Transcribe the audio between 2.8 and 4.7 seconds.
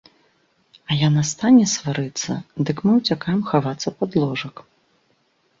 мы ўцякаем хавацца пад ложак.